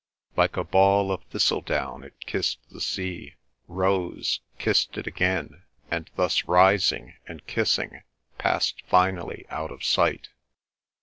[0.35, 3.35] Like a ball of thistledown it kissed the sea,
[3.67, 8.01] rose, kissed it again, and thus rising and kissing
[8.39, 10.29] passed finally out of sight.